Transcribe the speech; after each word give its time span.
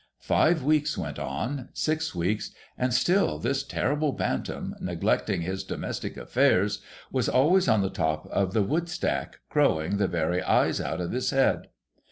Five 0.23 0.63
weeks 0.63 0.97
went 0.97 1.19
on,— 1.19 1.69
six 1.73 2.15
weeks,— 2.15 2.55
and 2.75 2.91
still 2.91 3.37
this 3.37 3.61
terrible 3.61 4.13
Bantam, 4.13 4.73
neglecting 4.79 5.41
his 5.41 5.63
domestic 5.63 6.17
affairs, 6.17 6.81
was 7.11 7.29
always 7.29 7.67
on 7.67 7.81
the 7.83 7.91
top 7.91 8.25
of 8.31 8.53
the 8.53 8.63
wood 8.63 8.89
stack, 8.89 9.41
crowdng 9.51 9.99
the 9.99 10.07
very 10.07 10.41
eyes 10.41 10.81
out 10.81 11.01
of 11.01 11.11
his 11.11 11.29
head. 11.29 11.67